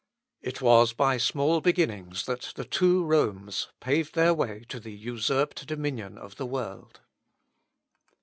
It 0.41 0.61
was 0.63 0.93
by 0.93 1.17
small 1.17 1.61
beginnings 1.61 2.25
that 2.25 2.53
the 2.55 2.65
two 2.65 3.03
Romes 3.05 3.67
paved 3.79 4.15
their 4.15 4.33
way 4.33 4.65
to 4.69 4.79
the 4.79 4.91
usurped 4.93 5.67
dominion 5.67 6.17
of 6.17 6.37
the 6.37 6.45
world. 6.47 7.01